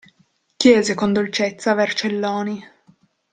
[0.57, 2.65] Chiese con dolcezza Vercelloni.